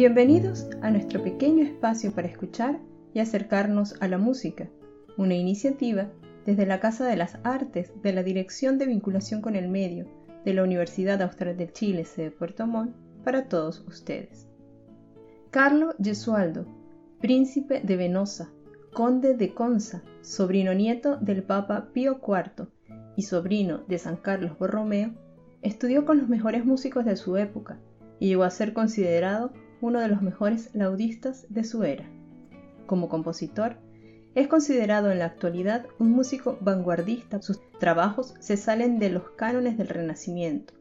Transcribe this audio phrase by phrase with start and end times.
[0.00, 2.80] Bienvenidos a nuestro pequeño espacio para escuchar
[3.12, 4.66] y acercarnos a la música,
[5.18, 6.08] una iniciativa
[6.46, 10.06] desde la Casa de las Artes de la Dirección de Vinculación con el Medio
[10.42, 14.48] de la Universidad Austral de Chile, sede Puerto Montt, para todos ustedes.
[15.50, 16.64] Carlo Gesualdo,
[17.20, 18.48] príncipe de Venosa,
[18.94, 22.68] conde de Conza, sobrino nieto del Papa Pío IV
[23.16, 25.10] y sobrino de San Carlos Borromeo,
[25.60, 27.78] estudió con los mejores músicos de su época
[28.18, 32.04] y llegó a ser considerado uno de los mejores laudistas de su era.
[32.86, 33.76] Como compositor,
[34.34, 37.42] es considerado en la actualidad un músico vanguardista.
[37.42, 40.74] Sus trabajos se salen de los cánones del Renacimiento,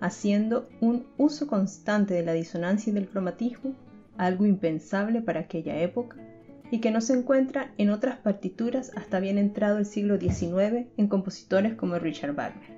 [0.00, 3.74] haciendo un uso constante de la disonancia y del cromatismo,
[4.16, 6.16] algo impensable para aquella época,
[6.70, 11.06] y que no se encuentra en otras partituras hasta bien entrado el siglo XIX en
[11.06, 12.76] compositores como Richard Wagner.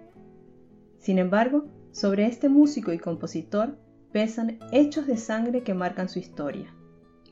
[0.98, 3.78] Sin embargo, sobre este músico y compositor
[4.12, 6.72] pesan hechos de sangre que marcan su historia.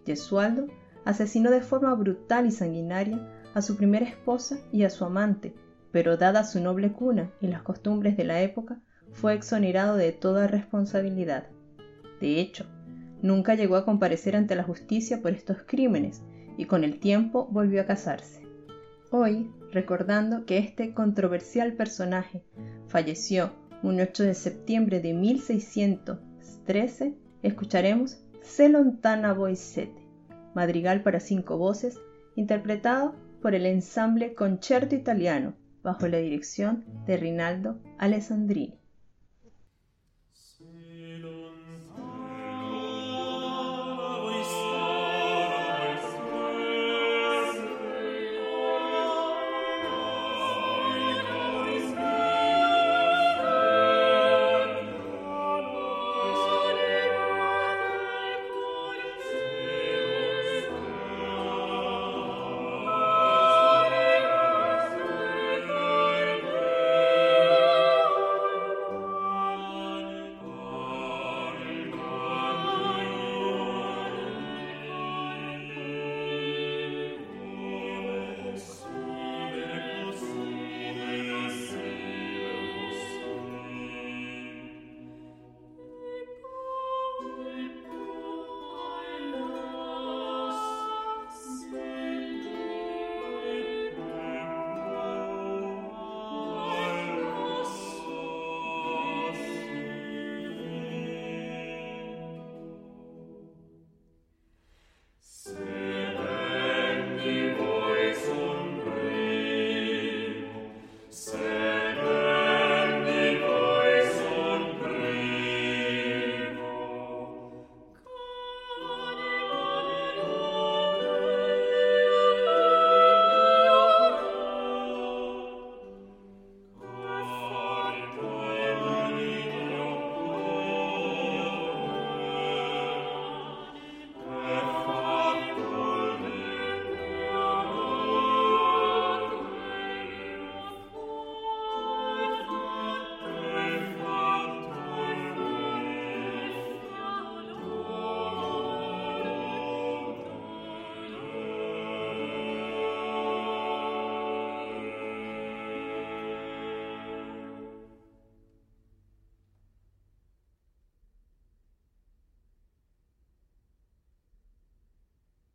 [0.05, 0.69] Gesualdo
[1.05, 5.55] asesinó de forma brutal y sanguinaria a su primera esposa y a su amante,
[5.91, 8.80] pero dada su noble cuna y las costumbres de la época,
[9.12, 11.48] fue exonerado de toda responsabilidad.
[12.20, 12.66] De hecho,
[13.22, 16.22] nunca llegó a comparecer ante la justicia por estos crímenes
[16.58, 18.42] y con el tiempo volvió a casarse.
[19.11, 22.42] Hoy, recordando que este controversial personaje
[22.88, 23.52] falleció
[23.83, 26.18] un 8 de septiembre de 1600
[26.67, 29.56] 13 escucharemos Se lontana voi
[30.55, 31.98] madrigal para cinco voces,
[32.34, 38.78] interpretado por el ensamble Concerto Italiano, bajo la dirección de Rinaldo Alessandrini.